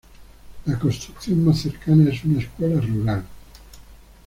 [0.65, 3.23] La construcción más cercana es una Escuela Rural.